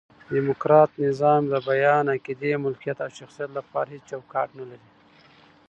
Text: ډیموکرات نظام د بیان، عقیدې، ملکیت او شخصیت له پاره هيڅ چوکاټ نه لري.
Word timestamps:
ډیموکرات 0.33 0.91
نظام 1.05 1.41
د 1.51 1.53
بیان، 1.69 2.05
عقیدې، 2.15 2.51
ملکیت 2.65 2.97
او 3.05 3.09
شخصیت 3.19 3.49
له 3.57 3.61
پاره 3.71 3.89
هيڅ 3.93 4.03
چوکاټ 4.11 4.49
نه 4.59 4.65
لري. 4.69 4.89